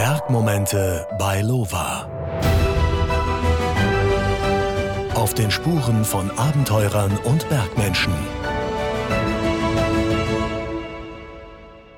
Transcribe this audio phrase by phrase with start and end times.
[0.00, 2.08] Bergmomente bei Lova.
[5.14, 8.14] Auf den Spuren von Abenteurern und Bergmenschen.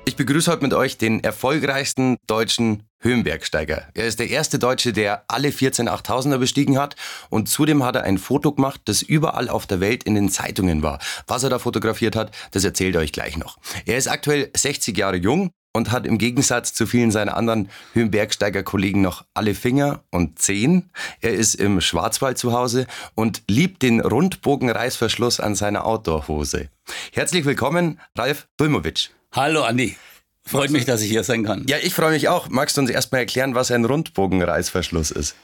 [0.03, 3.87] Ich begrüße heute mit euch den erfolgreichsten deutschen Höhenbergsteiger.
[3.93, 6.97] Er ist der erste Deutsche, der alle 14 8000er bestiegen hat
[7.29, 10.83] und zudem hat er ein Foto gemacht, das überall auf der Welt in den Zeitungen
[10.83, 10.99] war.
[11.25, 13.59] Was er da fotografiert hat, das erzählt er euch gleich noch.
[13.85, 19.01] Er ist aktuell 60 Jahre jung und hat im Gegensatz zu vielen seiner anderen Höhenbergsteiger-Kollegen
[19.01, 20.91] noch alle Finger und Zehen.
[21.19, 26.69] Er ist im Schwarzwald zu Hause und liebt den Rundbogenreißverschluss an seiner Outdoor-Hose.
[27.11, 29.09] Herzlich willkommen, Ralf Bulmowitsch.
[29.31, 29.97] Hallo Andi.
[30.45, 31.65] Freut mich, dass ich hier sein kann.
[31.67, 32.49] Ja, ich freue mich auch.
[32.49, 35.35] Magst du uns erstmal erklären, was ein Rundbogenreißverschluss ist?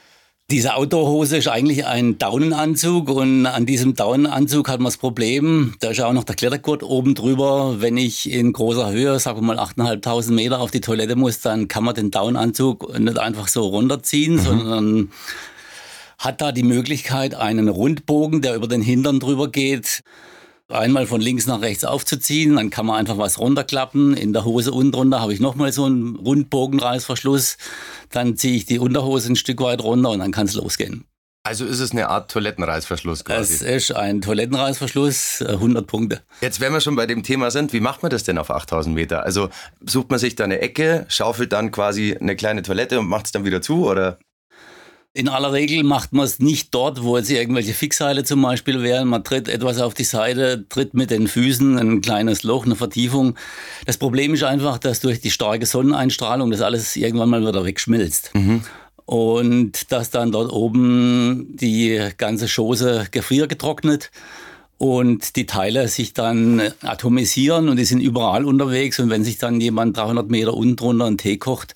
[0.50, 5.90] Diese Outdoor-Hose ist eigentlich ein Daunenanzug und an diesem Daunenanzug hat man das Problem, da
[5.90, 7.76] ist ja auch noch der Klettergurt oben drüber.
[7.78, 11.68] Wenn ich in großer Höhe, sagen wir mal 8.500 Meter auf die Toilette muss, dann
[11.68, 14.40] kann man den Daunenanzug nicht einfach so runterziehen, mhm.
[14.40, 15.10] sondern
[16.18, 20.02] hat da die Möglichkeit, einen Rundbogen, der über den Hintern drüber geht,
[20.72, 22.56] einmal von links nach rechts aufzuziehen.
[22.56, 24.14] Dann kann man einfach was runterklappen.
[24.14, 27.56] In der Hose unten drunter habe ich nochmal so einen Rundbogenreißverschluss.
[28.10, 31.04] Dann ziehe ich die Unterhose ein Stück weit runter und dann kann es losgehen.
[31.42, 33.54] Also ist es eine Art Toilettenreißverschluss quasi?
[33.54, 36.22] Es ist ein Toilettenreißverschluss, 100 äh, Punkte.
[36.42, 38.94] Jetzt, wenn wir schon bei dem Thema sind, wie macht man das denn auf 8000
[38.94, 39.24] Meter?
[39.24, 39.48] Also
[39.80, 43.32] sucht man sich da eine Ecke, schaufelt dann quasi eine kleine Toilette und macht es
[43.32, 44.18] dann wieder zu, oder?
[45.12, 49.08] In aller Regel macht man es nicht dort, wo jetzt irgendwelche Fixseile zum Beispiel wären.
[49.08, 53.34] Man tritt etwas auf die Seite, tritt mit den Füßen ein kleines Loch, eine Vertiefung.
[53.86, 58.30] Das Problem ist einfach, dass durch die starke Sonneneinstrahlung das alles irgendwann mal wieder wegschmilzt.
[58.34, 58.62] Mhm.
[59.04, 64.12] Und dass dann dort oben die ganze Schoße gefriergetrocknet
[64.78, 69.00] und die Teile sich dann atomisieren und die sind überall unterwegs.
[69.00, 71.74] Und wenn sich dann jemand 300 Meter unten drunter einen Tee kocht,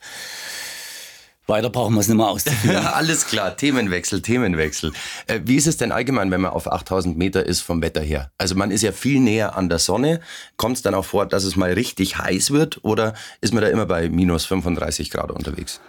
[1.46, 2.86] weiter brauchen wir es nicht mehr auszuführen.
[2.92, 4.92] Alles klar, Themenwechsel, Themenwechsel.
[5.26, 8.30] Äh, wie ist es denn allgemein, wenn man auf 8000 Meter ist vom Wetter her?
[8.38, 10.20] Also man ist ja viel näher an der Sonne.
[10.56, 13.68] Kommt es dann auch vor, dass es mal richtig heiß wird oder ist man da
[13.68, 15.80] immer bei minus 35 Grad unterwegs?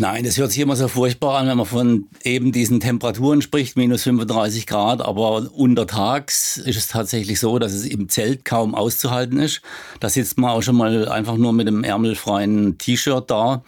[0.00, 3.76] Nein, das hört sich immer so furchtbar an, wenn man von eben diesen Temperaturen spricht,
[3.76, 5.00] minus 35 Grad.
[5.02, 9.60] Aber untertags ist es tatsächlich so, dass es im Zelt kaum auszuhalten ist.
[9.98, 13.64] Da sitzt man auch schon mal einfach nur mit einem ärmelfreien T-Shirt da.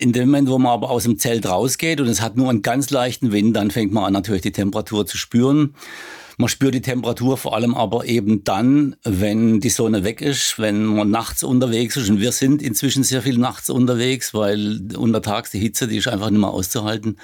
[0.00, 2.62] In dem Moment, wo man aber aus dem Zelt rausgeht und es hat nur einen
[2.62, 5.74] ganz leichten Wind, dann fängt man an, natürlich die Temperatur zu spüren.
[6.36, 10.84] Man spürt die Temperatur vor allem aber eben dann, wenn die Sonne weg ist, wenn
[10.84, 12.10] man nachts unterwegs ist.
[12.10, 16.30] Und wir sind inzwischen sehr viel nachts unterwegs, weil untertags die Hitze, die ist einfach
[16.30, 17.18] nicht mehr auszuhalten.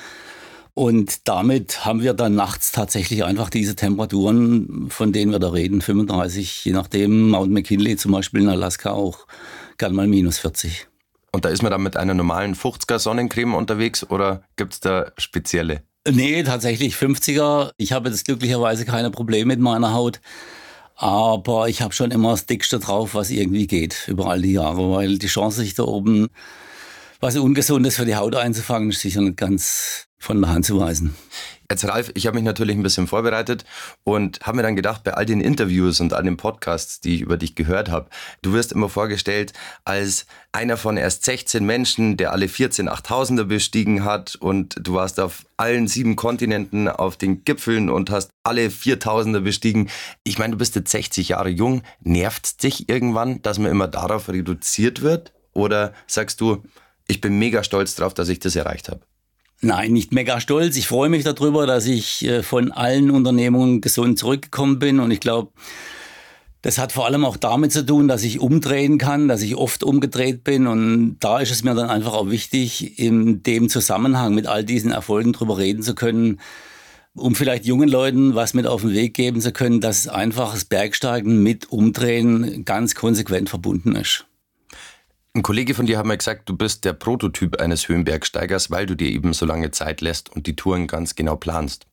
[0.75, 5.81] Und damit haben wir dann nachts tatsächlich einfach diese Temperaturen, von denen wir da reden,
[5.81, 9.29] 35, je nachdem, Mount McKinley zum Beispiel in Alaska auch
[9.79, 10.89] gern mal minus 40.
[11.35, 15.11] Und da ist man dann mit einer normalen 50er Sonnencreme unterwegs oder gibt es da
[15.19, 15.83] spezielle?
[16.09, 17.73] Nee, tatsächlich 50er.
[17.77, 20.21] Ich habe jetzt glücklicherweise keine Probleme mit meiner Haut.
[20.95, 24.93] Aber ich habe schon immer das Dickste drauf, was irgendwie geht, über all die Jahre,
[24.93, 26.29] weil die Chance, sich da oben
[27.19, 31.17] was Ungesundes für die Haut einzufangen, ist sicher nicht ganz von der Hand zu weisen.
[31.71, 33.65] Jetzt Ralf, ich habe mich natürlich ein bisschen vorbereitet
[34.05, 37.21] und habe mir dann gedacht, bei all den Interviews und all den Podcasts, die ich
[37.23, 38.11] über dich gehört habe,
[38.43, 39.55] du wirst immer vorgestellt
[39.85, 45.19] als einer von erst 16 Menschen, der alle 14 8000er bestiegen hat und du warst
[45.19, 49.89] auf allen sieben Kontinenten auf den Gipfeln und hast alle 4000er bestiegen.
[50.23, 51.83] Ich meine, du bist jetzt 60 Jahre jung.
[52.03, 55.33] Nervt dich irgendwann, dass man immer darauf reduziert wird?
[55.55, 56.63] Oder sagst du,
[57.07, 59.01] ich bin mega stolz drauf, dass ich das erreicht habe?
[59.65, 60.77] Nein, nicht mega stolz.
[60.77, 65.01] Ich freue mich darüber, dass ich äh, von allen Unternehmungen gesund zurückgekommen bin.
[65.01, 65.53] Und ich glaube,
[66.61, 69.83] das hat vor allem auch damit zu tun, dass ich umdrehen kann, dass ich oft
[69.83, 70.67] umgedreht bin.
[70.67, 74.91] Und da ist es mir dann einfach auch wichtig, in dem Zusammenhang mit all diesen
[74.91, 76.41] Erfolgen drüber reden zu können,
[77.15, 81.43] um vielleicht jungen Leuten was mit auf den Weg geben zu können, dass einfaches Bergsteigen
[81.43, 84.27] mit Umdrehen ganz konsequent verbunden ist.
[85.37, 88.95] Ein Kollege von dir hat mir gesagt, du bist der Prototyp eines Höhenbergsteigers, weil du
[88.95, 91.89] dir eben so lange Zeit lässt und die Touren ganz genau planst.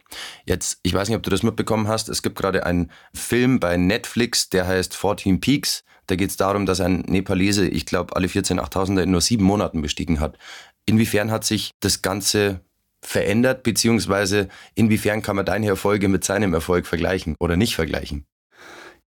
[0.45, 3.77] Jetzt, ich weiß nicht, ob du das mitbekommen hast, es gibt gerade einen Film bei
[3.77, 5.83] Netflix, der heißt 14 Peaks.
[6.05, 9.45] Da geht es darum, dass ein Nepalese, ich glaube, alle 14 8000er in nur sieben
[9.45, 10.37] Monaten bestiegen hat.
[10.85, 12.61] Inwiefern hat sich das Ganze
[13.01, 18.27] verändert, beziehungsweise inwiefern kann man deine Erfolge mit seinem Erfolg vergleichen oder nicht vergleichen?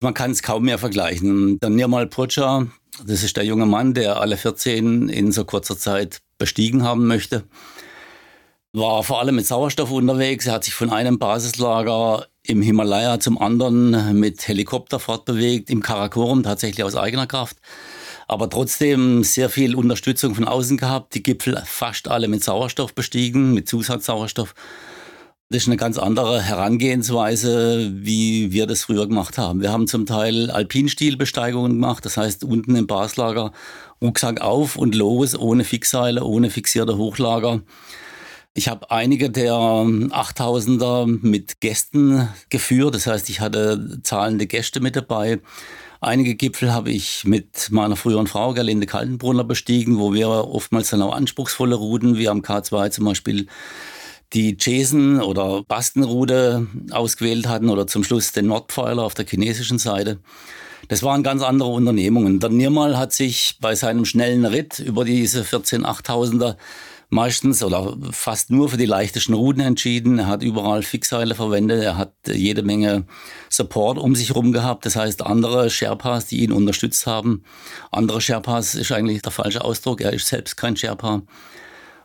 [0.05, 1.59] Man kann es kaum mehr vergleichen.
[1.61, 2.67] Der Nirmal Purcha,
[3.07, 7.45] das ist der junge Mann, der alle 14 in so kurzer Zeit bestiegen haben möchte.
[8.75, 10.47] War vor allem mit Sauerstoff unterwegs.
[10.47, 16.43] Er hat sich von einem Basislager im Himalaya zum anderen mit Helikopter fortbewegt, im Karakorum
[16.43, 17.57] tatsächlich aus eigener Kraft.
[18.29, 21.15] aber trotzdem sehr viel Unterstützung von außen gehabt.
[21.15, 24.55] Die Gipfel fast alle mit Sauerstoff bestiegen, mit Zusatzsauerstoff.
[25.55, 29.61] Das ist eine ganz andere Herangehensweise, wie wir das früher gemacht haben.
[29.61, 33.53] Wir haben zum Teil Alpinstilbesteigungen gemacht, das heißt unten im Baslager
[34.03, 37.61] Rucksack auf und los, ohne Fixseile, ohne fixierte Hochlager.
[38.55, 44.97] Ich habe einige der 8000er mit Gästen geführt, das heißt, ich hatte zahlende Gäste mit
[44.97, 45.39] dabei.
[46.01, 51.01] Einige Gipfel habe ich mit meiner früheren Frau Gerlinde Kaltenbrunner bestiegen, wo wir oftmals dann
[51.01, 53.47] auch anspruchsvolle Routen, wie am K2 zum Beispiel
[54.35, 60.19] die Jason- oder Bastenroute ausgewählt hatten oder zum Schluss den Nordpfeiler auf der chinesischen Seite.
[60.89, 62.41] Das waren ganz andere Unternehmungen.
[62.41, 66.57] Der Nirmal hat sich bei seinem schnellen Ritt über diese 14 8000er
[67.11, 70.19] meistens oder fast nur für die leichtesten Routen entschieden.
[70.19, 71.83] Er hat überall Fixseile verwendet.
[71.83, 73.05] Er hat jede Menge
[73.49, 74.85] Support um sich herum gehabt.
[74.85, 77.45] Das heißt, andere Sherpas, die ihn unterstützt haben.
[77.91, 80.01] Andere Sherpas ist eigentlich der falsche Ausdruck.
[80.01, 81.23] Er ist selbst kein Sherpa.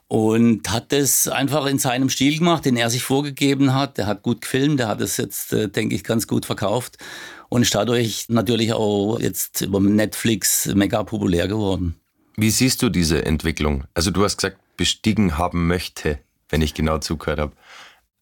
[0.10, 4.00] Und hat das einfach in seinem Stil gemacht, den er sich vorgegeben hat.
[4.00, 4.80] Er hat gut gefilmt.
[4.80, 6.98] Er hat es jetzt, äh, denke ich, ganz gut verkauft.
[7.48, 11.96] Und ist dadurch natürlich auch jetzt über Netflix mega populär geworden.
[12.36, 13.84] Wie siehst du diese Entwicklung?
[13.94, 16.20] Also du hast gesagt, bestiegen haben möchte,
[16.50, 17.54] wenn ich genau zugehört habe.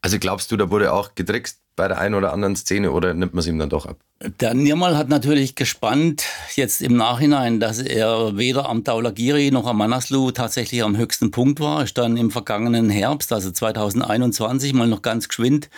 [0.01, 3.34] Also glaubst du, da wurde auch gedrickst bei der einen oder anderen Szene oder nimmt
[3.34, 4.00] man es ihm dann doch ab?
[4.42, 6.24] Der Nirmal hat natürlich gespannt,
[6.56, 11.60] jetzt im Nachhinein, dass er weder am Taulagiri noch am Manaslu tatsächlich am höchsten Punkt
[11.60, 11.84] war.
[11.84, 15.70] Ist dann im vergangenen Herbst, also 2021, mal noch ganz geschwind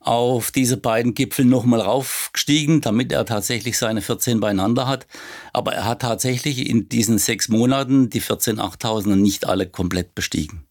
[0.00, 5.06] auf diese beiden Gipfel nochmal raufgestiegen, damit er tatsächlich seine 14 beieinander hat.
[5.52, 10.66] Aber er hat tatsächlich in diesen sechs Monaten die 14 8000er nicht alle komplett bestiegen.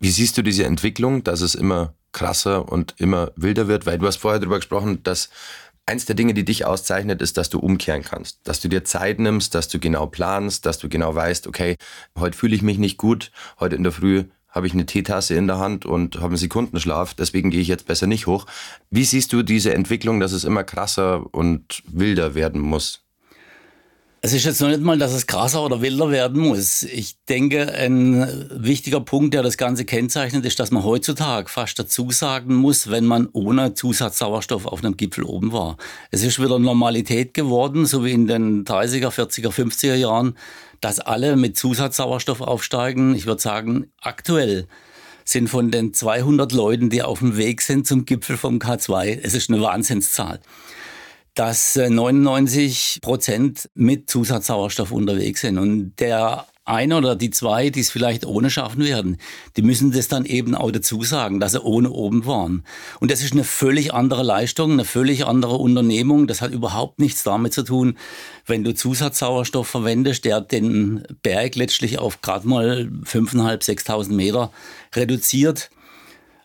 [0.00, 3.86] Wie siehst du diese Entwicklung, dass es immer krasser und immer wilder wird?
[3.86, 5.30] Weil du hast vorher darüber gesprochen, dass
[5.86, 8.40] eins der Dinge, die dich auszeichnet, ist, dass du umkehren kannst.
[8.44, 11.76] Dass du dir Zeit nimmst, dass du genau planst, dass du genau weißt, okay,
[12.18, 15.46] heute fühle ich mich nicht gut, heute in der Früh habe ich eine Teetasse in
[15.46, 18.46] der Hand und habe einen Sekundenschlaf, deswegen gehe ich jetzt besser nicht hoch.
[18.90, 23.04] Wie siehst du diese Entwicklung, dass es immer krasser und wilder werden muss?
[24.22, 26.82] Es ist jetzt noch nicht mal, dass es krasser oder wilder werden muss.
[26.82, 32.10] Ich denke, ein wichtiger Punkt, der das Ganze kennzeichnet, ist, dass man heutzutage fast dazu
[32.10, 35.78] sagen muss, wenn man ohne Zusatzsauerstoff auf einem Gipfel oben war.
[36.10, 40.36] Es ist wieder Normalität geworden, so wie in den 30er, 40er, 50er Jahren,
[40.82, 43.14] dass alle mit Zusatzsauerstoff aufsteigen.
[43.14, 44.66] Ich würde sagen, aktuell
[45.24, 49.32] sind von den 200 Leuten, die auf dem Weg sind zum Gipfel vom K2, es
[49.32, 50.40] ist eine Wahnsinnszahl
[51.34, 55.58] dass 99 äh, Prozent mit Zusatzsauerstoff unterwegs sind.
[55.58, 59.16] Und der eine oder die zwei, die es vielleicht ohne schaffen werden,
[59.56, 62.64] die müssen das dann eben auch dazu sagen, dass sie ohne oben waren.
[63.00, 66.26] Und das ist eine völlig andere Leistung, eine völlig andere Unternehmung.
[66.26, 67.96] Das hat überhaupt nichts damit zu tun,
[68.46, 74.52] wenn du Zusatzsauerstoff verwendest, der den Berg letztlich auf gerade mal 5.500, 6.000 Meter
[74.94, 75.70] reduziert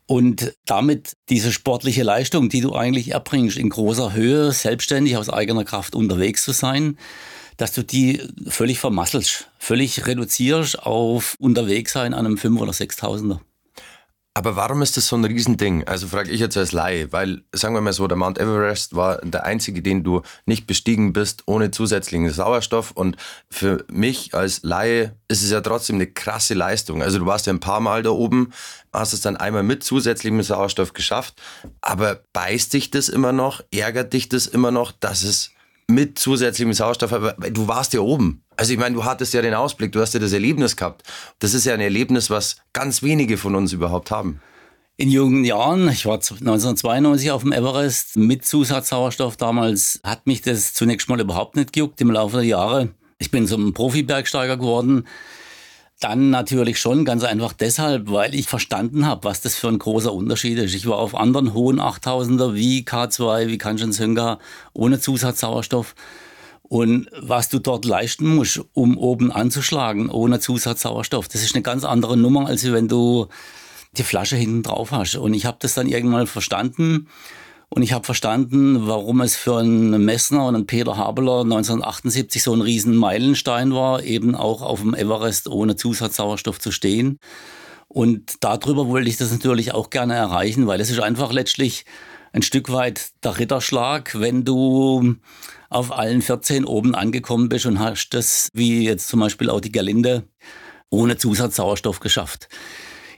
[0.07, 5.65] und damit diese sportliche Leistung, die du eigentlich erbringst, in großer Höhe, selbstständig aus eigener
[5.65, 6.97] Kraft unterwegs zu sein,
[7.57, 13.39] dass du die völlig vermasselst, völlig reduzierst auf unterwegs sein an einem 5 oder 6.000er.
[14.37, 15.87] Aber warum ist das so ein Riesending?
[15.87, 19.19] Also frage ich jetzt als Laie, weil sagen wir mal so, der Mount Everest war
[19.19, 22.91] der einzige, den du nicht bestiegen bist ohne zusätzlichen Sauerstoff.
[22.91, 23.15] Und
[23.49, 27.01] für mich als Laie ist es ja trotzdem eine krasse Leistung.
[27.01, 28.51] Also du warst ja ein paar Mal da oben,
[28.91, 31.41] hast es dann einmal mit zusätzlichem Sauerstoff geschafft.
[31.79, 33.63] Aber beißt dich das immer noch?
[33.71, 35.51] Ärgert dich das immer noch, dass es
[35.87, 38.43] mit zusätzlichem Sauerstoff, aber du warst ja oben.
[38.57, 41.03] Also ich meine, du hattest ja den Ausblick, du hast ja das Erlebnis gehabt.
[41.39, 44.41] Das ist ja ein Erlebnis, was ganz wenige von uns überhaupt haben.
[44.97, 50.73] In jungen Jahren, ich war 1992 auf dem Everest mit Zusatzsauerstoff damals, hat mich das
[50.73, 52.89] zunächst mal überhaupt nicht gejuckt im Laufe der Jahre.
[53.17, 55.05] Ich bin zum Profi-Bergsteiger geworden.
[55.99, 60.13] Dann natürlich schon, ganz einfach deshalb, weil ich verstanden habe, was das für ein großer
[60.13, 60.73] Unterschied ist.
[60.73, 64.39] Ich war auf anderen hohen 8000er wie K2, wie Kanchenjunga
[64.73, 65.95] ohne Zusatzsauerstoff.
[66.67, 71.83] Und was du dort leisten musst, um oben anzuschlagen, ohne Zusatzsauerstoff, das ist eine ganz
[71.83, 73.27] andere Nummer, als wenn du
[73.97, 75.15] die Flasche hinten drauf hast.
[75.15, 77.07] Und ich habe das dann irgendwann verstanden.
[77.69, 82.53] Und ich habe verstanden, warum es für einen Messner und einen Peter Habeler 1978 so
[82.53, 87.19] ein riesen Meilenstein war, eben auch auf dem Everest ohne Zusatzsauerstoff zu stehen.
[87.87, 91.85] Und darüber wollte ich das natürlich auch gerne erreichen, weil es ist einfach letztlich
[92.35, 95.15] ein Stück weit der Ritterschlag, wenn du
[95.69, 99.71] auf allen 14 oben angekommen bist und hast das, wie jetzt zum Beispiel auch die
[99.71, 100.27] Gerlinde,
[100.89, 102.49] ohne Zusatzsauerstoff geschafft.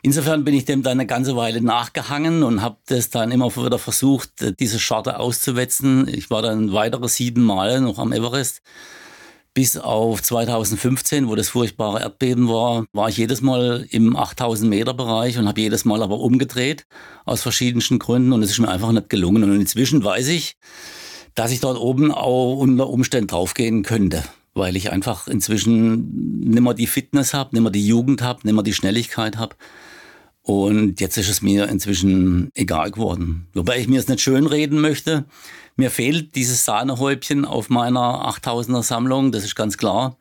[0.03, 3.79] Insofern bin ich dem dann eine ganze Weile nachgehangen und habe das dann immer wieder
[3.79, 6.07] versucht, diese Scharte auszuwetzen.
[6.07, 8.61] Ich war dann weitere sieben Male noch am Everest
[9.57, 14.93] bis auf 2015, wo das furchtbare Erdbeben war, war ich jedes Mal im 8000 Meter
[14.93, 16.85] Bereich und habe jedes Mal aber umgedreht
[17.25, 19.41] aus verschiedensten Gründen und es ist mir einfach nicht gelungen.
[19.41, 20.57] Und inzwischen weiß ich,
[21.33, 24.23] dass ich dort oben auch unter Umständen draufgehen könnte,
[24.53, 29.37] weil ich einfach inzwischen nimmer die Fitness habe, nimmer die Jugend habe, nimmer die Schnelligkeit
[29.37, 29.55] habe.
[30.43, 33.47] Und jetzt ist es mir inzwischen egal geworden.
[33.55, 35.25] Wobei ich mir es nicht schönreden möchte.
[35.79, 40.17] Mir fehlt dieses Sahnehäubchen auf meiner 8000er Sammlung, das ist ganz klar.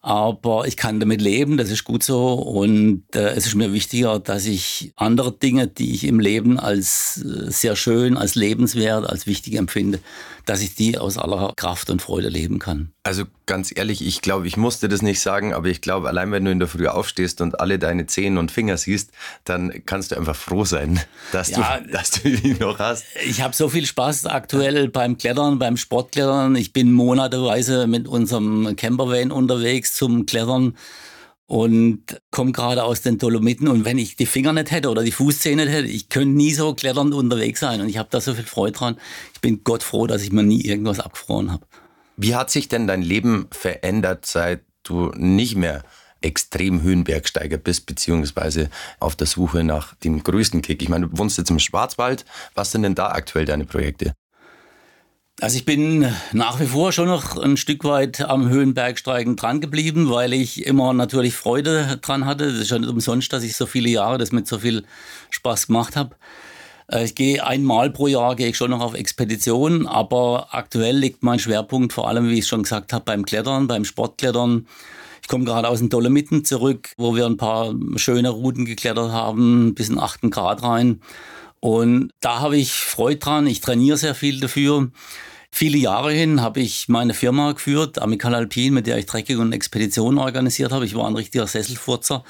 [0.00, 2.34] Aber ich kann damit leben, das ist gut so.
[2.34, 7.18] Und äh, es ist mir wichtiger, dass ich andere Dinge, die ich im Leben als
[7.24, 9.98] äh, sehr schön, als lebenswert, als wichtig empfinde,
[10.48, 12.90] dass ich die aus aller Kraft und Freude leben kann.
[13.02, 16.44] Also ganz ehrlich, ich glaube, ich musste das nicht sagen, aber ich glaube, allein wenn
[16.44, 19.10] du in der Früh aufstehst und alle deine Zehen und Finger siehst,
[19.44, 21.00] dann kannst du einfach froh sein,
[21.32, 23.04] dass, ja, du, dass du die noch hast.
[23.26, 26.56] Ich habe so viel Spaß aktuell beim Klettern, beim Sportklettern.
[26.56, 30.76] Ich bin monateweise mit unserem Campervan unterwegs zum Klettern
[31.48, 35.12] und komme gerade aus den Dolomiten und wenn ich die Finger nicht hätte oder die
[35.12, 38.34] Fußzähne nicht hätte, ich könnte nie so kletternd unterwegs sein und ich habe da so
[38.34, 38.98] viel Freude dran.
[39.32, 41.66] Ich bin Gott froh, dass ich mir nie irgendwas abgefroren habe.
[42.18, 45.84] Wie hat sich denn dein Leben verändert, seit du nicht mehr
[46.20, 48.68] extrem Höhenbergsteiger bist, beziehungsweise
[49.00, 50.82] auf der Suche nach dem größten Kick?
[50.82, 52.26] Ich meine, du wohnst jetzt im Schwarzwald.
[52.54, 54.12] Was sind denn da aktuell deine Projekte?
[55.40, 60.10] Also ich bin nach wie vor schon noch ein Stück weit am Höhenbergsteigen dran geblieben,
[60.10, 62.50] weil ich immer natürlich Freude dran hatte.
[62.50, 64.82] Das ist ja nicht umsonst, dass ich so viele Jahre das mit so viel
[65.30, 66.16] Spaß gemacht habe.
[66.90, 71.22] Äh, ich gehe einmal pro Jahr gehe ich schon noch auf Expeditionen, aber aktuell liegt
[71.22, 74.66] mein Schwerpunkt vor allem, wie ich schon gesagt habe, beim Klettern, beim Sportklettern.
[75.22, 79.74] Ich komme gerade aus den Dolomiten zurück, wo wir ein paar schöne Routen geklettert haben,
[79.76, 80.32] bis in 8.
[80.32, 81.00] Grad rein.
[81.60, 83.46] Und da habe ich Freude dran.
[83.46, 84.90] Ich trainiere sehr viel dafür.
[85.50, 89.52] Viele Jahre hin habe ich meine Firma geführt, Amical Alpin, mit der ich Trekking und
[89.52, 90.84] Expeditionen organisiert habe.
[90.84, 92.22] Ich war ein richtiger Sesselfurzer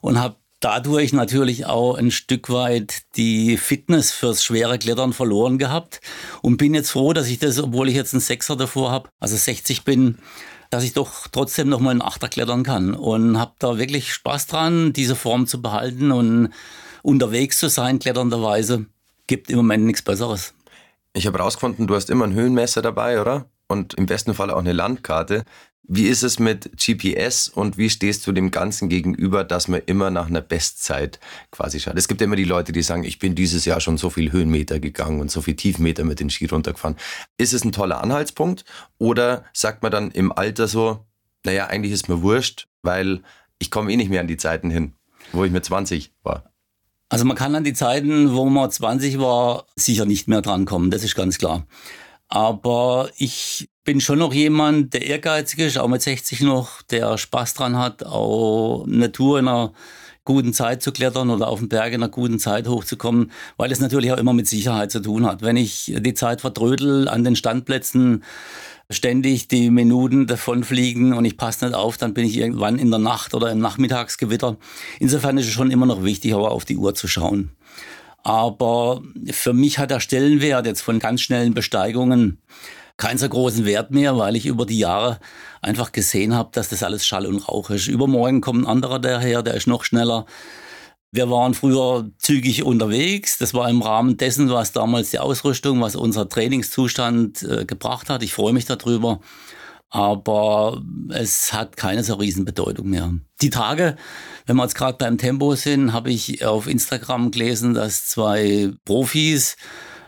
[0.00, 6.00] und habe dadurch natürlich auch ein Stück weit die Fitness fürs schwere Klettern verloren gehabt
[6.42, 9.36] und bin jetzt froh, dass ich das, obwohl ich jetzt einen Sechser davor habe, also
[9.36, 10.18] 60 bin,
[10.68, 14.46] dass ich doch trotzdem noch mal einen Achter klettern kann und habe da wirklich Spaß
[14.46, 16.50] dran, diese Form zu behalten und
[17.02, 18.86] unterwegs zu sein, kletternderweise.
[19.26, 20.54] Gibt im Moment nichts Besseres.
[21.12, 23.46] Ich habe rausgefunden, du hast immer ein Höhenmesser dabei, oder?
[23.68, 25.44] Und im besten Fall auch eine Landkarte.
[25.92, 30.10] Wie ist es mit GPS und wie stehst du dem Ganzen gegenüber, dass man immer
[30.10, 31.18] nach einer Bestzeit
[31.50, 31.96] quasi schaut?
[31.96, 34.30] Es gibt ja immer die Leute, die sagen, ich bin dieses Jahr schon so viel
[34.30, 36.96] Höhenmeter gegangen und so viel Tiefmeter mit den Ski runtergefahren.
[37.38, 38.64] Ist es ein toller Anhaltspunkt
[38.98, 41.04] oder sagt man dann im Alter so,
[41.44, 43.22] naja, eigentlich ist mir wurscht, weil
[43.58, 44.94] ich komme eh nicht mehr an die Zeiten hin,
[45.32, 46.49] wo ich mit 20 war?
[47.10, 51.02] Also man kann an die Zeiten, wo man 20 war, sicher nicht mehr drankommen, das
[51.02, 51.66] ist ganz klar.
[52.28, 57.54] Aber ich bin schon noch jemand, der ehrgeizig ist, auch mit 60 noch, der Spaß
[57.54, 59.72] dran hat, auch eine Tour in einer
[60.24, 63.80] guten Zeit zu klettern oder auf den Berg in einer guten Zeit hochzukommen, weil es
[63.80, 65.42] natürlich auch immer mit Sicherheit zu tun hat.
[65.42, 68.22] Wenn ich die Zeit verdrödel an den Standplätzen,
[68.90, 72.98] ständig die Minuten davonfliegen und ich passe nicht auf, dann bin ich irgendwann in der
[72.98, 74.56] Nacht oder im Nachmittagsgewitter.
[74.98, 77.50] Insofern ist es schon immer noch wichtig, aber auf die Uhr zu schauen.
[78.22, 82.38] Aber für mich hat der Stellenwert jetzt von ganz schnellen Besteigungen
[82.96, 85.18] keinen so großen Wert mehr, weil ich über die Jahre
[85.62, 87.88] einfach gesehen habe, dass das alles Schall und Rauch ist.
[87.88, 90.26] Übermorgen kommt ein anderer daher, der ist noch schneller.
[91.12, 93.38] Wir waren früher zügig unterwegs.
[93.38, 98.22] Das war im Rahmen dessen, was damals die Ausrüstung, was unser Trainingszustand äh, gebracht hat.
[98.22, 99.20] Ich freue mich darüber.
[99.88, 103.12] Aber es hat keine so riesen Bedeutung mehr.
[103.42, 103.96] Die Tage,
[104.46, 109.56] wenn wir jetzt gerade beim Tempo sind, habe ich auf Instagram gelesen, dass zwei Profis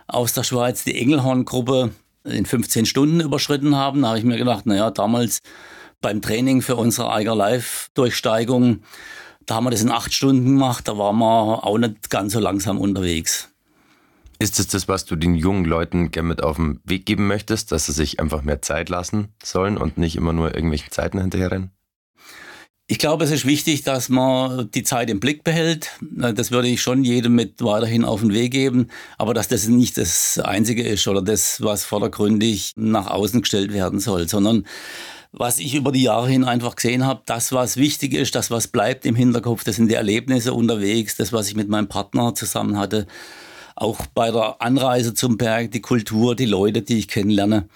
[0.06, 1.90] aus der Schweiz die Engelhorn-Gruppe
[2.23, 4.02] in 15 Stunden überschritten haben.
[4.02, 5.40] Da habe ich mir gedacht, naja, damals
[6.00, 8.82] beim Training für unsere Eiger Live-Durchsteigung
[9.46, 12.40] da haben wir das in acht Stunden gemacht, da waren wir auch nicht ganz so
[12.40, 13.49] langsam unterwegs.
[14.38, 17.70] Ist es das, was du den jungen Leuten gerne mit auf den Weg geben möchtest,
[17.70, 21.70] dass sie sich einfach mehr Zeit lassen sollen und nicht immer nur irgendwelchen Zeiten hinterherrennen?
[22.88, 25.90] Ich glaube, es ist wichtig, dass man die Zeit im Blick behält.
[26.00, 28.88] Das würde ich schon jedem mit weiterhin auf den Weg geben.
[29.16, 34.00] Aber dass das nicht das Einzige ist oder das, was vordergründig nach außen gestellt werden
[34.00, 34.66] soll, sondern
[35.32, 38.68] was ich über die Jahre hin einfach gesehen habe, das, was wichtig ist, das, was
[38.68, 42.78] bleibt im Hinterkopf, das sind die Erlebnisse unterwegs, das, was ich mit meinem Partner zusammen
[42.78, 43.06] hatte,
[43.74, 47.68] auch bei der Anreise zum Berg, die Kultur, die Leute, die ich kennenlerne.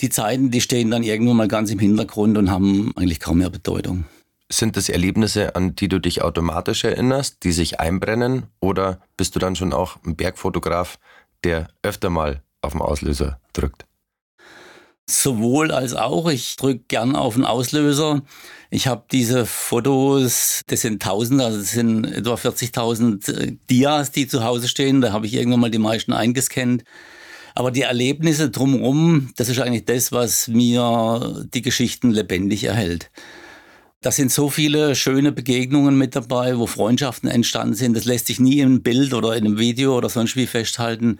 [0.00, 3.50] Die Zeiten, die stehen dann irgendwann mal ganz im Hintergrund und haben eigentlich kaum mehr
[3.50, 4.04] Bedeutung.
[4.50, 8.44] Sind das Erlebnisse, an die du dich automatisch erinnerst, die sich einbrennen?
[8.60, 10.98] Oder bist du dann schon auch ein Bergfotograf,
[11.44, 13.86] der öfter mal auf den Auslöser drückt?
[15.08, 16.28] Sowohl als auch.
[16.28, 18.22] Ich drücke gern auf den Auslöser.
[18.70, 24.26] Ich habe diese Fotos, das sind Tausende, also das sind etwa 40.000 äh, Dias, die
[24.26, 25.00] zu Hause stehen.
[25.00, 26.82] Da habe ich irgendwann mal die meisten eingescannt.
[27.54, 33.10] Aber die Erlebnisse drumherum, das ist eigentlich das, was mir die Geschichten lebendig erhält.
[34.02, 37.96] Da sind so viele schöne Begegnungen mit dabei, wo Freundschaften entstanden sind.
[37.96, 41.18] Das lässt sich nie im Bild oder in einem Video oder sonst wie festhalten.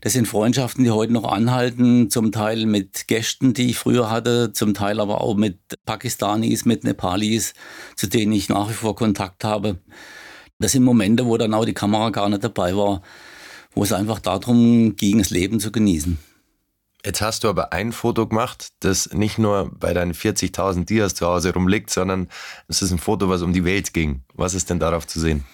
[0.00, 4.52] Das sind Freundschaften, die heute noch anhalten, zum Teil mit Gästen, die ich früher hatte,
[4.52, 7.54] zum Teil aber auch mit Pakistanis, mit Nepalis,
[7.96, 9.78] zu denen ich nach wie vor Kontakt habe.
[10.60, 13.02] Das sind Momente, wo dann auch die Kamera gar nicht dabei war,
[13.72, 16.18] wo es einfach darum ging, das Leben zu genießen.
[17.04, 21.26] Jetzt hast du aber ein Foto gemacht, das nicht nur bei deinen 40.000 Dias zu
[21.26, 22.28] Hause rumliegt, sondern
[22.66, 24.22] es ist ein Foto, was um die Welt ging.
[24.34, 25.44] Was ist denn darauf zu sehen?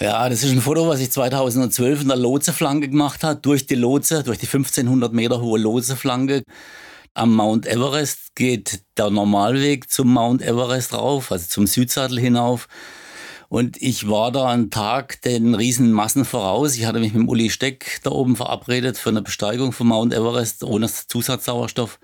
[0.00, 3.74] Ja, das ist ein Foto, was ich 2012 in der Lotseflanke gemacht habe, durch die
[3.74, 6.42] Lotse, durch die 1500 Meter hohe Lotseflanke.
[7.14, 12.68] Am Mount Everest geht der Normalweg zum Mount Everest rauf, also zum Südsattel hinauf.
[13.48, 16.74] Und ich war da einen Tag den riesen Massen voraus.
[16.74, 20.64] Ich hatte mich mit Uli Steck da oben verabredet für eine Besteigung vom Mount Everest
[20.64, 22.00] ohne Zusatzsauerstoff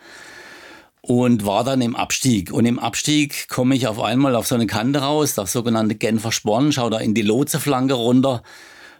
[1.09, 2.53] und war dann im Abstieg.
[2.53, 6.33] Und im Abstieg komme ich auf einmal auf so eine Kante raus, das sogenannte Genfer
[6.33, 8.43] Sporn, schaue da in die Lotseflanke runter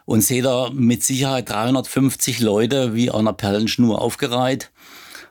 [0.05, 4.71] und sehe da mit Sicherheit 350 Leute wie an einer Perlenschnur aufgereiht.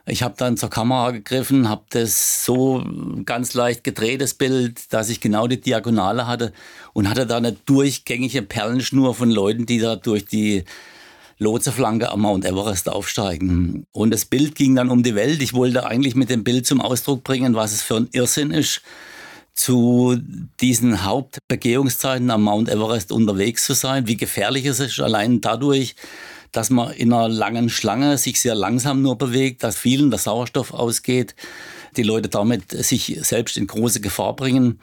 [0.05, 2.81] Ich habe dann zur Kamera gegriffen, habe das so
[3.25, 6.53] ganz leicht gedreht, das Bild, dass ich genau die Diagonale hatte
[6.93, 10.63] und hatte da eine durchgängige Perlenschnur von Leuten, die da durch die
[11.39, 13.85] Lotseflanke am Mount Everest aufsteigen.
[13.91, 15.41] Und das Bild ging dann um die Welt.
[15.41, 18.81] Ich wollte eigentlich mit dem Bild zum Ausdruck bringen, was es für ein Irrsinn ist,
[19.53, 20.17] zu
[20.59, 25.95] diesen Hauptbegehungszeiten am Mount Everest unterwegs zu sein, wie gefährlich es ist, allein dadurch,
[26.51, 30.73] dass man in einer langen Schlange sich sehr langsam nur bewegt, dass vielen der Sauerstoff
[30.73, 31.35] ausgeht,
[31.95, 34.79] die Leute damit sich selbst in große Gefahr bringen.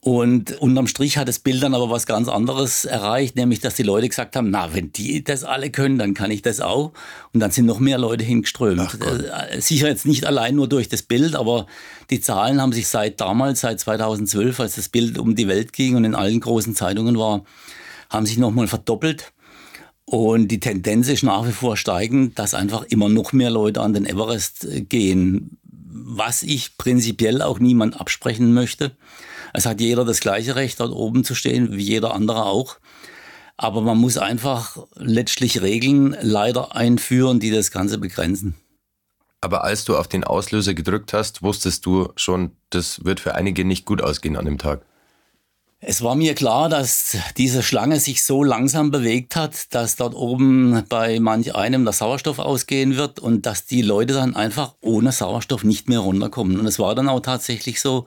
[0.00, 3.82] Und unterm Strich hat das Bild dann aber was ganz anderes erreicht, nämlich dass die
[3.82, 6.92] Leute gesagt haben, na, wenn die das alle können, dann kann ich das auch.
[7.32, 8.98] Und dann sind noch mehr Leute hingeströmt.
[9.00, 11.66] Äh, sicher jetzt nicht allein nur durch das Bild, aber
[12.10, 15.94] die Zahlen haben sich seit damals, seit 2012, als das Bild um die Welt ging
[15.94, 17.44] und in allen großen Zeitungen war,
[18.08, 19.32] haben sich nochmal verdoppelt.
[20.06, 23.92] Und die Tendenz ist nach wie vor steigend, dass einfach immer noch mehr Leute an
[23.92, 28.96] den Everest gehen, was ich prinzipiell auch niemand absprechen möchte.
[29.52, 32.78] Es hat jeder das gleiche Recht, dort oben zu stehen, wie jeder andere auch.
[33.56, 38.54] Aber man muss einfach letztlich Regeln leider einführen, die das Ganze begrenzen.
[39.40, 43.64] Aber als du auf den Auslöser gedrückt hast, wusstest du schon, das wird für einige
[43.64, 44.82] nicht gut ausgehen an dem Tag.
[45.84, 50.84] Es war mir klar, dass diese Schlange sich so langsam bewegt hat, dass dort oben
[50.88, 55.64] bei manch einem der Sauerstoff ausgehen wird und dass die Leute dann einfach ohne Sauerstoff
[55.64, 56.60] nicht mehr runterkommen.
[56.60, 58.06] Und es war dann auch tatsächlich so,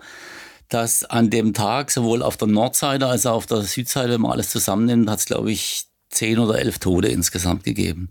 [0.69, 4.31] dass an dem Tag sowohl auf der Nordseite als auch auf der Südseite, wenn man
[4.31, 8.09] alles zusammennimmt, hat es, glaube ich, zehn oder elf Tote insgesamt gegeben.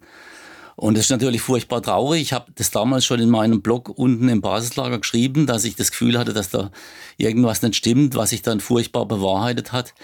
[0.77, 2.21] Und das ist natürlich furchtbar traurig.
[2.21, 5.91] Ich habe das damals schon in meinem Blog unten im Basislager geschrieben, dass ich das
[5.91, 6.71] Gefühl hatte, dass da
[7.17, 9.95] irgendwas nicht stimmt, was sich dann furchtbar bewahrheitet hat.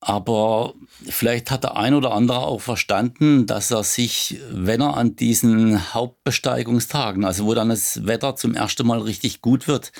[0.00, 5.16] Aber vielleicht hat der ein oder andere auch verstanden, dass er sich, wenn er an
[5.16, 9.90] diesen Hauptbesteigungstagen, also wo dann das Wetter zum ersten Mal richtig gut wird,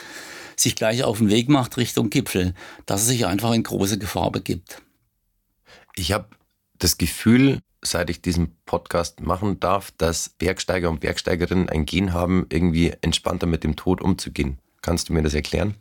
[0.59, 2.55] sich gleich auf den Weg macht Richtung Gipfel,
[2.87, 4.83] dass er sich einfach in große Gefahr begibt.
[5.97, 6.29] Ich habe
[6.79, 12.47] das Gefühl, seit ich diesen Podcast machen darf, dass Bergsteiger und Bergsteigerinnen ein Gen haben,
[12.51, 14.59] irgendwie entspannter mit dem Tod umzugehen.
[14.83, 15.75] Kannst du mir das erklären?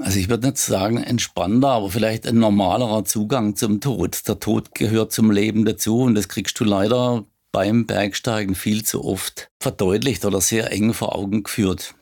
[0.00, 4.26] Also ich würde nicht sagen entspannter, aber vielleicht ein normalerer Zugang zum Tod.
[4.26, 9.04] Der Tod gehört zum Leben dazu und das kriegst du leider beim Bergsteigen viel zu
[9.04, 11.94] oft verdeutlicht oder sehr eng vor Augen geführt.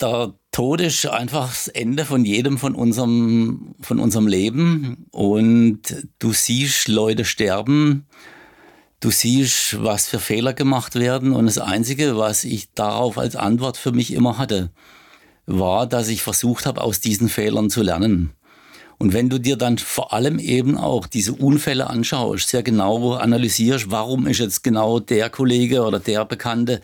[0.00, 5.06] Der Tod ist einfach das Ende von jedem von unserem, von unserem Leben.
[5.10, 5.82] Und
[6.18, 8.06] du siehst Leute sterben,
[9.00, 11.32] du siehst, was für Fehler gemacht werden.
[11.32, 14.70] Und das Einzige, was ich darauf als Antwort für mich immer hatte,
[15.44, 18.30] war, dass ich versucht habe, aus diesen Fehlern zu lernen.
[18.96, 23.90] Und wenn du dir dann vor allem eben auch diese Unfälle anschaust, sehr genau analysierst,
[23.90, 26.80] warum ist jetzt genau der Kollege oder der Bekannte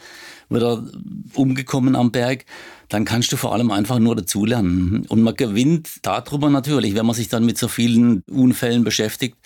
[0.51, 0.85] wieder
[1.33, 2.45] umgekommen am Berg,
[2.93, 5.07] dann kannst du vor allem einfach nur dazulernen.
[5.09, 9.39] Und man gewinnt darüber natürlich, wenn man sich dann mit so vielen Unfällen beschäftigt,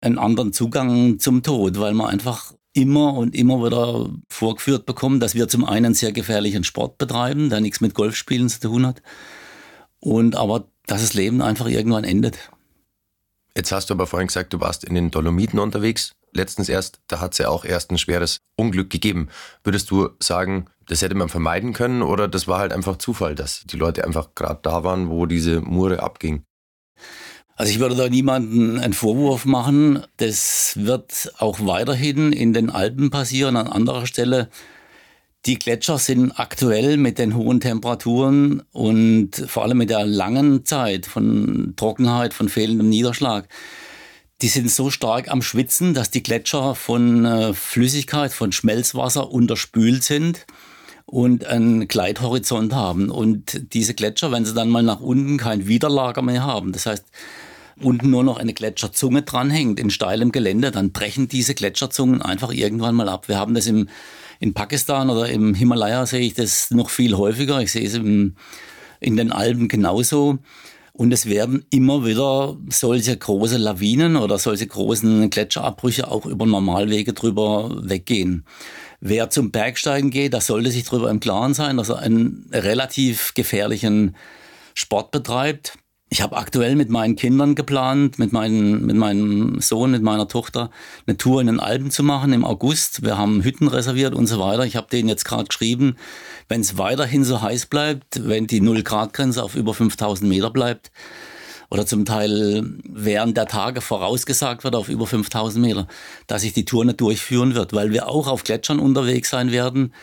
[0.00, 5.34] einen anderen Zugang zum Tod, weil man einfach immer und immer wieder vorgeführt bekommt, dass
[5.34, 9.02] wir zum einen sehr gefährlichen Sport betreiben, der nichts mit Golfspielen zu tun hat,
[10.00, 12.38] und aber dass das Leben einfach irgendwann endet.
[13.54, 16.14] Jetzt hast du aber vorhin gesagt, du warst in den Dolomiten unterwegs.
[16.32, 19.28] Letztens erst, da hat es ja auch erst ein schweres Unglück gegeben.
[19.64, 23.64] Würdest du sagen, das hätte man vermeiden können oder das war halt einfach Zufall, dass
[23.64, 26.44] die Leute einfach gerade da waren, wo diese Mure abging?
[27.54, 30.02] Also ich würde da niemanden einen Vorwurf machen.
[30.16, 34.48] Das wird auch weiterhin in den Alpen passieren, an anderer Stelle.
[35.44, 41.04] Die Gletscher sind aktuell mit den hohen Temperaturen und vor allem mit der langen Zeit
[41.04, 43.48] von Trockenheit, von fehlendem Niederschlag,
[44.42, 50.02] die sind so stark am Schwitzen, dass die Gletscher von äh, Flüssigkeit, von Schmelzwasser unterspült
[50.02, 50.46] sind
[51.06, 53.08] und einen Gleithorizont haben.
[53.10, 57.04] Und diese Gletscher, wenn sie dann mal nach unten kein Widerlager mehr haben, das heißt,
[57.80, 62.94] unten nur noch eine Gletscherzunge dranhängt in steilem Gelände, dann brechen diese Gletscherzungen einfach irgendwann
[62.94, 63.28] mal ab.
[63.28, 63.88] Wir haben das im,
[64.40, 67.60] in Pakistan oder im Himalaya sehe ich das noch viel häufiger.
[67.60, 68.34] Ich sehe es im,
[69.00, 70.38] in den Alpen genauso.
[70.94, 77.14] Und es werden immer wieder solche große Lawinen oder solche großen Gletscherabbrüche auch über Normalwege
[77.14, 78.44] drüber weggehen.
[79.00, 83.32] Wer zum Bergsteigen geht, der sollte sich darüber im Klaren sein, dass er einen relativ
[83.34, 84.16] gefährlichen
[84.74, 85.78] Sport betreibt.
[86.12, 90.68] Ich habe aktuell mit meinen Kindern geplant, mit, meinen, mit meinem Sohn, mit meiner Tochter,
[91.06, 93.02] eine Tour in den Alpen zu machen im August.
[93.02, 94.66] Wir haben Hütten reserviert und so weiter.
[94.66, 95.96] Ich habe denen jetzt gerade geschrieben,
[96.50, 100.92] wenn es weiterhin so heiß bleibt, wenn die Null-Grad-Grenze auf über 5000 Meter bleibt
[101.70, 105.86] oder zum Teil während der Tage vorausgesagt wird auf über 5000 Meter,
[106.26, 109.94] dass ich die Tour nicht durchführen wird, weil wir auch auf Gletschern unterwegs sein werden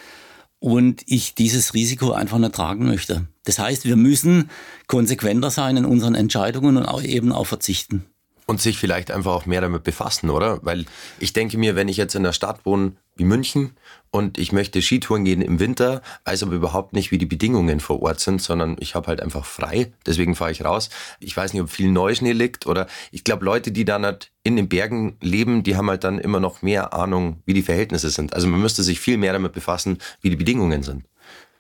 [0.60, 3.28] und ich dieses Risiko einfach nicht tragen möchte.
[3.45, 4.50] Das heißt, wir müssen
[4.88, 8.06] konsequenter sein in unseren Entscheidungen und auch eben auch verzichten.
[8.50, 10.58] Und sich vielleicht einfach auch mehr damit befassen, oder?
[10.64, 10.86] Weil
[11.20, 13.78] ich denke mir, wenn ich jetzt in einer Stadt wohne wie München
[14.10, 18.02] und ich möchte Skitouren gehen im Winter, weiß aber überhaupt nicht, wie die Bedingungen vor
[18.02, 20.90] Ort sind, sondern ich habe halt einfach frei, deswegen fahre ich raus.
[21.20, 24.56] Ich weiß nicht, ob viel Neuschnee liegt oder ich glaube, Leute, die dann halt in
[24.56, 28.34] den Bergen leben, die haben halt dann immer noch mehr Ahnung, wie die Verhältnisse sind.
[28.34, 31.06] Also man müsste sich viel mehr damit befassen, wie die Bedingungen sind.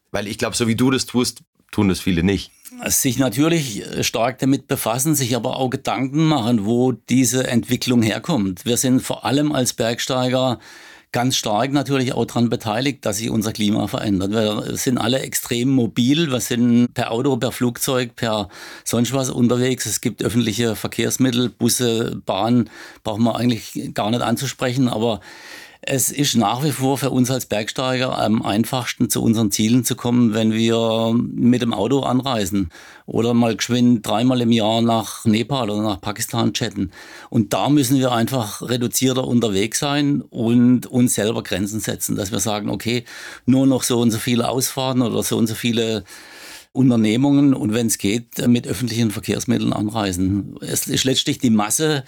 [0.09, 2.51] Weil ich glaube, so wie du das tust, tun das viele nicht.
[2.85, 8.65] Sich natürlich stark damit befassen, sich aber auch Gedanken machen, wo diese Entwicklung herkommt.
[8.65, 10.59] Wir sind vor allem als Bergsteiger
[11.11, 14.31] ganz stark natürlich auch daran beteiligt, dass sich unser Klima verändert.
[14.31, 18.49] Wir sind alle extrem mobil, wir sind per Auto, per Flugzeug, per
[18.83, 19.85] sonst was unterwegs.
[19.85, 22.69] Es gibt öffentliche Verkehrsmittel, Busse, Bahn,
[23.03, 25.19] brauchen wir eigentlich gar nicht anzusprechen, aber
[25.81, 29.95] es ist nach wie vor für uns als Bergsteiger am einfachsten zu unseren Zielen zu
[29.95, 32.69] kommen, wenn wir mit dem Auto anreisen
[33.05, 36.91] oder mal geschwind dreimal im Jahr nach Nepal oder nach Pakistan chatten.
[37.29, 42.39] Und da müssen wir einfach reduzierter unterwegs sein und uns selber Grenzen setzen, dass wir
[42.39, 43.05] sagen, okay,
[43.45, 46.03] nur noch so und so viele Ausfahrten oder so und so viele
[46.73, 50.57] Unternehmungen und wenn es geht, mit öffentlichen Verkehrsmitteln anreisen.
[50.61, 52.03] Es ist letztlich die Masse,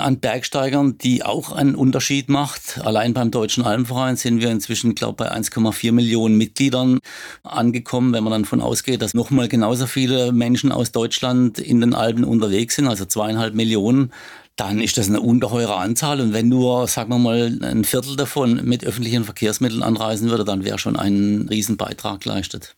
[0.00, 2.80] an Bergsteigern, die auch einen Unterschied macht.
[2.84, 6.98] Allein beim Deutschen Alpenverein sind wir inzwischen, glaube ich, bei 1,4 Millionen Mitgliedern
[7.42, 11.94] angekommen, wenn man dann davon ausgeht, dass nochmal genauso viele Menschen aus Deutschland in den
[11.94, 14.12] Alpen unterwegs sind, also zweieinhalb Millionen
[14.56, 16.20] dann ist das eine ungeheure Anzahl.
[16.20, 20.64] Und wenn nur, sagen wir mal, ein Viertel davon mit öffentlichen Verkehrsmitteln anreisen würde, dann
[20.64, 22.76] wäre schon ein Riesenbeitrag geleistet.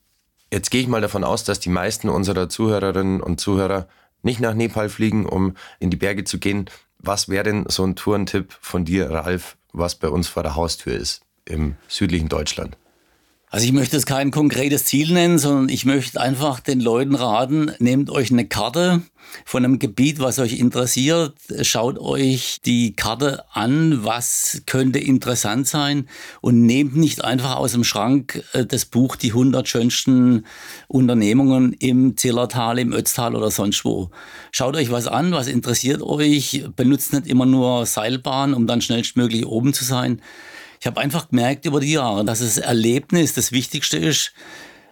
[0.52, 3.88] Jetzt gehe ich mal davon aus, dass die meisten unserer Zuhörerinnen und Zuhörer
[4.22, 6.66] nicht nach Nepal fliegen, um in die Berge zu gehen,
[7.02, 10.94] was wäre denn so ein Tourentipp von dir, Ralf, was bei uns vor der Haustür
[10.94, 12.76] ist im südlichen Deutschland?
[13.52, 17.70] Also ich möchte jetzt kein konkretes Ziel nennen, sondern ich möchte einfach den Leuten raten,
[17.80, 19.02] nehmt euch eine Karte
[19.44, 26.08] von einem Gebiet, was euch interessiert, schaut euch die Karte an, was könnte interessant sein
[26.40, 30.46] und nehmt nicht einfach aus dem Schrank äh, das Buch Die 100 schönsten
[30.88, 34.10] Unternehmungen im Zillertal, im Ötztal oder sonst wo.
[34.50, 39.44] Schaut euch was an, was interessiert euch, benutzt nicht immer nur Seilbahn, um dann schnellstmöglich
[39.44, 40.22] oben zu sein
[40.82, 44.32] ich habe einfach gemerkt über die Jahre, dass das Erlebnis das Wichtigste ist,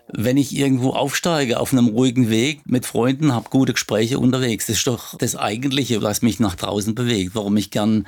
[0.07, 4.66] wenn ich irgendwo aufsteige auf einem ruhigen Weg mit Freunden, habe gute Gespräche unterwegs.
[4.66, 8.07] Das ist doch das Eigentliche, was mich nach draußen bewegt, warum ich gern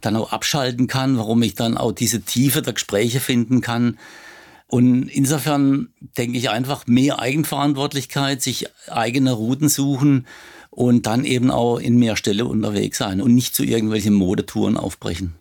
[0.00, 3.98] dann auch abschalten kann, warum ich dann auch diese Tiefe der Gespräche finden kann.
[4.68, 10.28] Und insofern denke ich einfach mehr Eigenverantwortlichkeit, sich eigene Routen suchen
[10.70, 15.34] und dann eben auch in mehr Stelle unterwegs sein und nicht zu irgendwelchen Modetouren aufbrechen.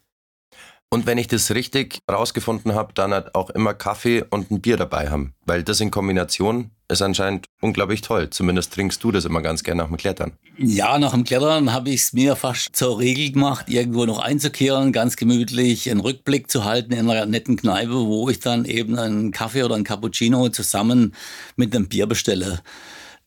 [0.93, 4.77] Und wenn ich das richtig rausgefunden habe, dann halt auch immer Kaffee und ein Bier
[4.77, 5.34] dabei haben.
[5.43, 8.29] Weil das in Kombination ist anscheinend unglaublich toll.
[8.29, 10.34] Zumindest trinkst du das immer ganz gerne nach dem Klettern.
[10.60, 14.91] Ja, nach dem Klettern habe ich es mir fast zur Regel gemacht, irgendwo noch einzukehren,
[14.91, 19.32] ganz gemütlich einen Rückblick zu halten in einer netten Kneipe, wo ich dann eben einen
[19.32, 21.15] Kaffee oder einen Cappuccino zusammen
[21.56, 22.62] mit einem Bier bestelle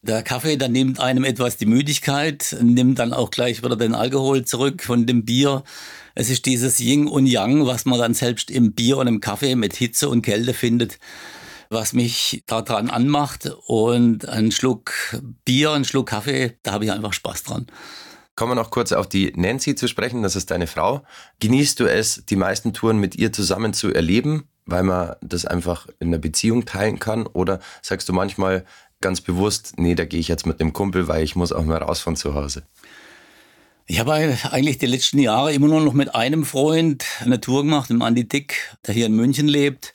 [0.07, 4.45] Der Kaffee, der nimmt einem etwas die Müdigkeit, nimmt dann auch gleich wieder den Alkohol
[4.45, 5.65] zurück von dem Bier.
[6.15, 9.57] Es ist dieses Yin und Yang, was man dann selbst im Bier und im Kaffee
[9.57, 11.01] mit Hitze und Kälte findet,
[11.71, 13.51] was mich daran anmacht.
[13.67, 14.93] Und ein Schluck
[15.45, 17.67] Bier, ein Schluck Kaffee, da habe ich einfach Spaß dran.
[18.37, 21.03] Kommen wir noch kurz auf die Nancy zu sprechen, das ist deine Frau.
[21.41, 25.89] Genießt du es, die meisten Touren mit ihr zusammen zu erleben, weil man das einfach
[25.99, 27.27] in einer Beziehung teilen kann?
[27.27, 28.65] Oder sagst du manchmal,
[29.07, 31.79] ganz bewusst, nee, da gehe ich jetzt mit dem Kumpel, weil ich muss auch mal
[31.79, 32.65] raus von zu Hause?
[33.87, 37.89] Ich habe eigentlich die letzten Jahre immer nur noch mit einem Freund eine Tour gemacht,
[37.89, 39.95] dem Andi Dick, der hier in München lebt.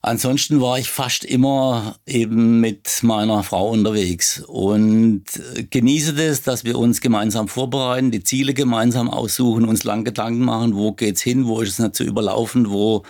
[0.00, 5.24] Ansonsten war ich fast immer eben mit meiner Frau unterwegs und
[5.70, 10.76] genieße das, dass wir uns gemeinsam vorbereiten, die Ziele gemeinsam aussuchen, uns lang Gedanken machen,
[10.76, 13.02] wo geht's hin, wo ist es nicht zu überlaufen, wo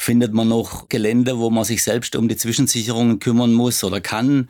[0.00, 4.48] findet man noch Gelände, wo man sich selbst um die Zwischensicherungen kümmern muss oder kann.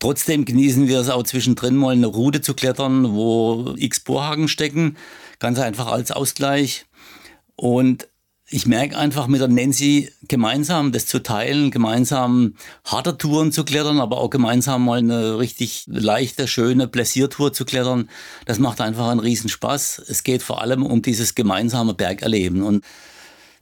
[0.00, 4.96] Trotzdem genießen wir es auch zwischendrin mal eine Route zu klettern, wo x Bohrhaken stecken,
[5.38, 6.86] ganz einfach als Ausgleich.
[7.54, 8.08] Und
[8.48, 14.00] ich merke einfach mit der Nancy gemeinsam das zu teilen, gemeinsam harte Touren zu klettern,
[14.00, 18.10] aber auch gemeinsam mal eine richtig leichte, schöne Pläsiertour zu klettern.
[18.44, 20.02] Das macht einfach einen Riesenspaß.
[20.08, 22.62] Es geht vor allem um dieses gemeinsame Bergerleben.
[22.62, 22.84] Und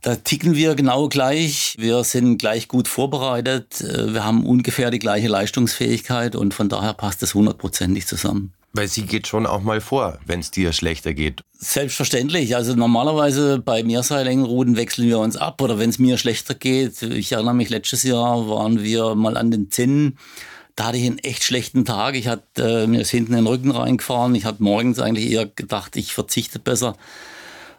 [0.02, 1.74] da ticken wir genau gleich.
[1.78, 3.80] Wir sind gleich gut vorbereitet.
[3.80, 8.52] Äh, wir haben ungefähr die gleiche Leistungsfähigkeit und von daher passt es hundertprozentig zusammen.
[8.74, 11.40] Weil sie geht schon auch mal vor, wenn es dir schlechter geht.
[11.58, 12.54] Selbstverständlich.
[12.54, 17.02] Also normalerweise bei Meerseillängenrouten wechseln wir uns ab oder wenn es mir schlechter geht.
[17.02, 20.18] Ich erinnere mich, letztes Jahr waren wir mal an den Zinnen.
[20.76, 22.14] Da hatte ich einen echt schlechten Tag.
[22.14, 24.34] Ich hatte äh, mir ist hinten in den Rücken reingefahren.
[24.36, 26.94] Ich hatte morgens eigentlich eher gedacht, ich verzichte besser.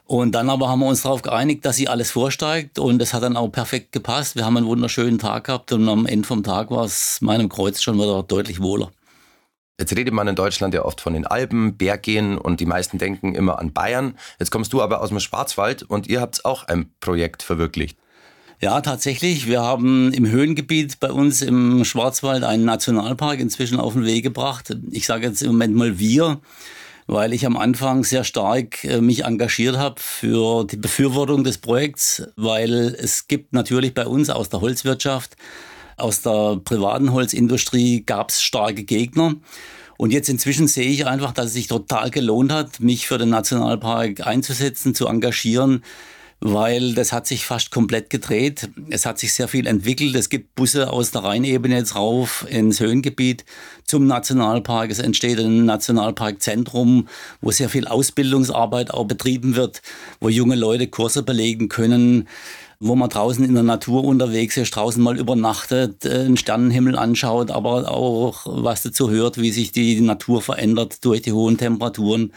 [0.10, 3.22] Und dann aber haben wir uns darauf geeinigt, dass sie alles vorsteigt und es hat
[3.22, 4.36] dann auch perfekt gepasst.
[4.36, 7.80] Wir haben einen wunderschönen Tag gehabt und am Ende vom Tag war es meinem Kreuz
[7.80, 8.90] schon wieder deutlich wohler.
[9.80, 13.36] Jetzt redet man in Deutschland ja oft von den Alpen, Berggehen und die meisten denken
[13.36, 14.16] immer an Bayern.
[14.40, 17.96] Jetzt kommst du aber aus dem Schwarzwald und ihr habt auch ein Projekt verwirklicht.
[18.60, 19.46] Ja, tatsächlich.
[19.46, 24.76] Wir haben im Höhengebiet bei uns im Schwarzwald einen Nationalpark inzwischen auf den Weg gebracht.
[24.90, 26.42] Ich sage jetzt im Moment mal wir
[27.10, 32.22] weil ich am Anfang sehr stark äh, mich engagiert habe für die Befürwortung des Projekts,
[32.36, 35.36] weil es gibt natürlich bei uns aus der Holzwirtschaft,
[35.98, 39.34] aus der privaten Holzindustrie gab es starke Gegner.
[39.98, 43.30] Und jetzt inzwischen sehe ich einfach, dass es sich total gelohnt hat, mich für den
[43.30, 45.84] Nationalpark einzusetzen, zu engagieren,
[46.42, 48.70] weil das hat sich fast komplett gedreht.
[48.90, 50.16] Es hat sich sehr viel entwickelt.
[50.16, 53.44] Es gibt Busse aus der Rheinebene jetzt rauf ins Höhengebiet
[53.84, 54.90] zum Nationalpark.
[54.90, 57.08] Es entsteht ein Nationalparkzentrum,
[57.42, 59.82] wo sehr viel Ausbildungsarbeit auch betrieben wird,
[60.22, 62.28] wo junge Leute Kurse belegen können
[62.82, 67.52] wo man draußen in der Natur unterwegs ist, draußen mal übernachtet, äh, den Sternenhimmel anschaut,
[67.52, 72.32] aber auch was dazu hört, wie sich die Natur verändert durch die hohen Temperaturen.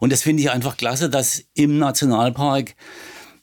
[0.00, 2.74] Und das finde ich einfach klasse, dass im Nationalpark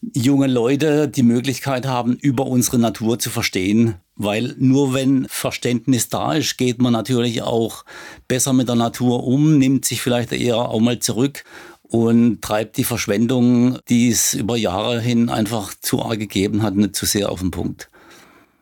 [0.01, 3.95] junge Leute die Möglichkeit haben, über unsere Natur zu verstehen.
[4.15, 7.85] Weil nur wenn Verständnis da ist, geht man natürlich auch
[8.27, 11.43] besser mit der Natur um, nimmt sich vielleicht eher auch mal zurück
[11.83, 16.95] und treibt die Verschwendung, die es über Jahre hin einfach zu arg gegeben hat, nicht
[16.95, 17.89] zu sehr auf den Punkt.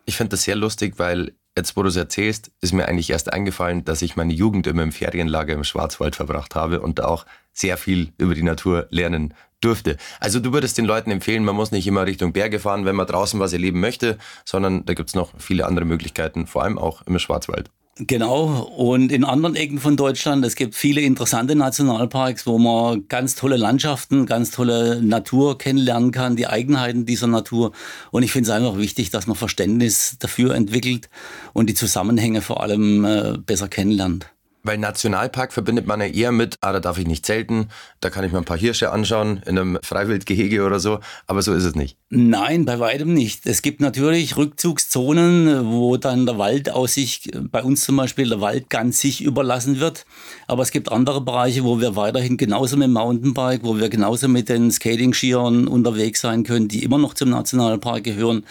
[0.06, 3.34] Ich finde das sehr lustig, weil jetzt, wo du es erzählst, ist mir eigentlich erst
[3.34, 7.78] eingefallen, dass ich meine Jugend immer im Ferienlager im Schwarzwald verbracht habe und auch sehr
[7.78, 9.98] viel über die Natur lernen durfte.
[10.20, 13.08] Also du würdest den Leuten empfehlen, man muss nicht immer Richtung Berge fahren, wenn man
[13.08, 17.02] draußen was erleben möchte, sondern da gibt es noch viele andere Möglichkeiten, vor allem auch
[17.08, 17.72] im Schwarzwald.
[18.00, 23.34] Genau, und in anderen Ecken von Deutschland, es gibt viele interessante Nationalparks, wo man ganz
[23.34, 27.72] tolle Landschaften, ganz tolle Natur kennenlernen kann, die Eigenheiten dieser Natur.
[28.12, 31.10] Und ich finde es einfach wichtig, dass man Verständnis dafür entwickelt
[31.54, 34.28] und die Zusammenhänge vor allem äh, besser kennenlernt.
[34.68, 37.70] Weil Nationalpark verbindet man ja eher mit, ah, da darf ich nicht zelten,
[38.02, 41.54] da kann ich mir ein paar Hirsche anschauen in einem Freiwildgehege oder so, aber so
[41.54, 41.98] ist es nicht.
[42.10, 43.46] Nein, bei weitem nicht.
[43.46, 48.42] Es gibt natürlich Rückzugszonen, wo dann der Wald aus sich, bei uns zum Beispiel der
[48.42, 50.06] Wald ganz sich überlassen wird,
[50.48, 54.28] aber es gibt andere Bereiche, wo wir weiterhin genauso mit dem Mountainbike, wo wir genauso
[54.28, 58.44] mit den Skating-Skiern unterwegs sein können, die immer noch zum Nationalpark gehören.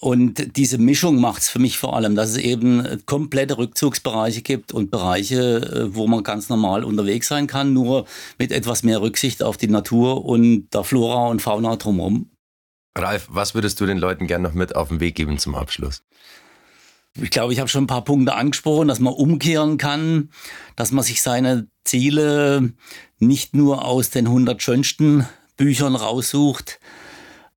[0.00, 4.72] Und diese Mischung macht es für mich vor allem, dass es eben komplette Rückzugsbereiche gibt
[4.72, 8.06] und Bereiche, äh, wo man ganz normal unterwegs sein kann, nur
[8.38, 12.30] mit etwas mehr Rücksicht auf die Natur und der Flora und Fauna drumherum.
[12.96, 16.02] Ralf, was würdest du den Leuten gerne noch mit auf den Weg geben zum Abschluss?
[17.20, 20.30] Ich glaube, ich habe schon ein paar Punkte angesprochen, dass man umkehren kann,
[20.76, 22.72] dass man sich seine Ziele
[23.18, 26.78] nicht nur aus den 100 schönsten Büchern raussucht.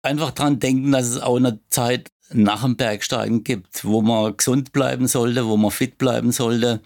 [0.02, 4.72] Einfach dran denken, dass es auch eine Zeit nach dem Bergsteigen gibt, wo man gesund
[4.72, 6.82] bleiben sollte, wo man fit bleiben sollte.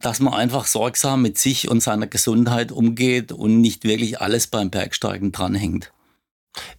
[0.00, 4.68] dass man einfach sorgsam mit sich und seiner Gesundheit umgeht und nicht wirklich alles beim
[4.68, 5.94] Bergsteigen dranhängt.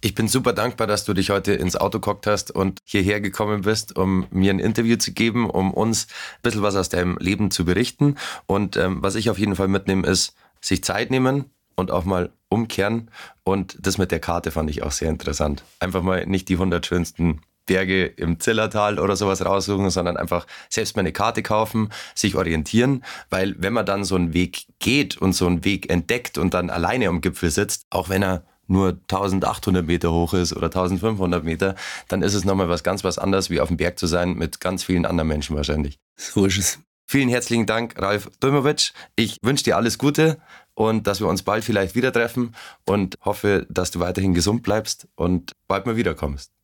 [0.00, 3.62] Ich bin super dankbar, dass du dich heute ins Auto gehockt hast und hierher gekommen
[3.62, 7.50] bist, um mir ein Interview zu geben, um uns ein bisschen was aus deinem Leben
[7.50, 8.16] zu berichten.
[8.46, 12.30] Und ähm, was ich auf jeden Fall mitnehme, ist, sich Zeit nehmen und auch mal
[12.48, 13.10] umkehren.
[13.44, 15.62] Und das mit der Karte fand ich auch sehr interessant.
[15.78, 20.96] Einfach mal nicht die 100 schönsten Berge im Zillertal oder sowas raussuchen, sondern einfach selbst
[20.96, 25.32] mal eine Karte kaufen, sich orientieren, weil wenn man dann so einen Weg geht und
[25.32, 29.86] so einen Weg entdeckt und dann alleine am Gipfel sitzt, auch wenn er nur 1800
[29.86, 31.76] Meter hoch ist oder 1500 Meter,
[32.08, 34.60] dann ist es nochmal was ganz was anderes, wie auf dem Berg zu sein mit
[34.60, 35.98] ganz vielen anderen Menschen wahrscheinlich.
[36.16, 36.78] So ist es.
[37.08, 38.92] Vielen herzlichen Dank, Ralf Dulmowitsch.
[39.14, 40.38] Ich wünsche dir alles Gute
[40.74, 45.06] und dass wir uns bald vielleicht wieder treffen und hoffe, dass du weiterhin gesund bleibst
[45.14, 46.55] und bald mal wiederkommst.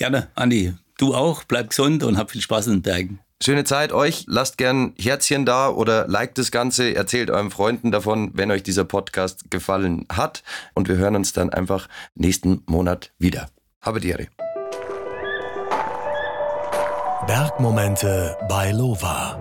[0.00, 0.72] Gerne, Andi.
[0.96, 1.44] Du auch.
[1.44, 3.20] Bleib gesund und hab viel Spaß in den Bergen.
[3.42, 4.24] Schöne Zeit euch.
[4.26, 6.94] Lasst gern Herzchen da oder liked das Ganze.
[6.94, 10.42] Erzählt euren Freunden davon, wenn euch dieser Podcast gefallen hat.
[10.72, 13.50] Und wir hören uns dann einfach nächsten Monat wieder.
[13.82, 14.28] Habe die Ehre.
[17.26, 19.38] Bergmomente bei Lova.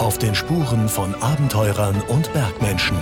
[0.00, 2.98] Auf den Spuren von Abenteurern und Bergmenschen.